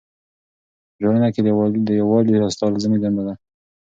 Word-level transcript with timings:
په 0.93 0.95
ټولنه 0.99 1.27
کې 1.33 1.41
د 1.87 1.89
یووالي 2.01 2.33
راوستل 2.41 2.71
زموږ 2.83 2.99
دنده 3.01 3.23
ده. 3.27 3.33